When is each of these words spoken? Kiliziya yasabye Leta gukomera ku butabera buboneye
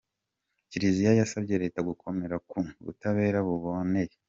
Kiliziya 0.69 1.11
yasabye 1.19 1.55
Leta 1.63 1.79
gukomera 1.89 2.35
ku 2.49 2.57
butabera 2.85 3.37
buboneye 3.47 4.13